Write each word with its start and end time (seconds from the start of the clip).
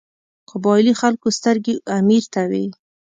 قبایلي 0.49 0.93
خلکو 1.01 1.27
سترګې 1.37 1.73
امیر 1.97 2.23
ته 2.33 2.41
وې. 2.49 2.65